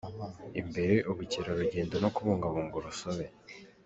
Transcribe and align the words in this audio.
imbere 0.61 0.95
ubukerarugendo 1.11 1.95
no 2.03 2.09
kubungabunga 2.15 2.73
urusobe 2.79 3.25